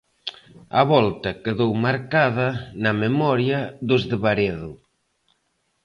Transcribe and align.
A 0.79 0.81
volta 0.93 1.29
quedou 1.43 1.71
marcada 1.85 2.47
na 2.83 2.91
memoria 3.03 3.59
dos 3.89 4.01
de 4.09 4.17
Baredo. 4.23 4.71